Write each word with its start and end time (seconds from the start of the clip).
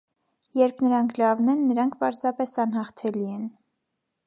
Երբ 0.59 0.79
նրանք 0.85 1.13
լավնեն, 1.23 1.61
նրանք 1.73 1.99
պարզապես 2.01 2.57
անհաղթելի 2.65 3.29
են։ 3.37 3.47